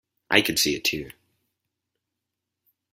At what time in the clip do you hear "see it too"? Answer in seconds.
0.57-1.11